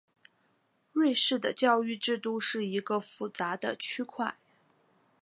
[0.93, 4.35] 瑞士的教育制度是一个复杂的区块。